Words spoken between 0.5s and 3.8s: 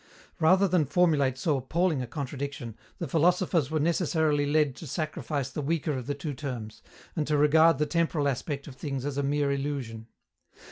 than formulate so appalling a contradiction, the philosophers were